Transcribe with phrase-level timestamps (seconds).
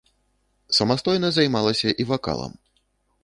[0.77, 2.53] Самастойна займалася і вакалам.